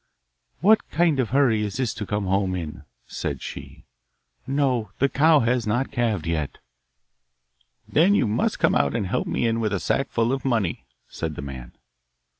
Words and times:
'What 0.61 0.89
kind 0.89 1.19
of 1.19 1.27
a 1.29 1.33
hurry 1.33 1.61
is 1.61 1.77
this 1.77 1.93
to 1.93 2.07
come 2.07 2.25
home 2.25 2.55
in?' 2.55 2.85
said 3.05 3.39
she. 3.43 3.85
'No, 4.47 4.89
the 4.97 5.07
cow 5.07 5.41
has 5.41 5.67
not 5.67 5.91
calved 5.91 6.25
yet.' 6.25 6.57
'Then 7.87 8.15
you 8.15 8.25
must 8.25 8.57
come 8.57 8.73
out 8.73 8.95
and 8.95 9.05
help 9.05 9.27
me 9.27 9.45
in 9.45 9.59
with 9.59 9.71
a 9.73 9.79
sackful 9.79 10.33
of 10.33 10.43
money,' 10.43 10.87
said 11.07 11.35
the 11.35 11.43
man. 11.43 11.73